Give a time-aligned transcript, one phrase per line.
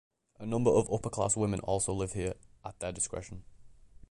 [0.39, 2.33] A number of upperclass women also live here,
[2.65, 3.43] at their discretion.